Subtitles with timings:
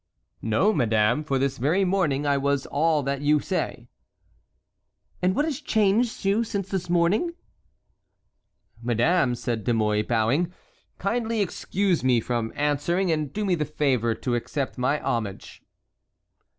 [0.41, 3.87] "No, madame, for this very morning I was all that you say."
[5.21, 7.35] "And what has changed you since this morning?"
[8.81, 10.51] "Madame," said De Mouy, bowing,
[10.97, 15.61] "kindly excuse me from answering, and do me the favor to accept my homage."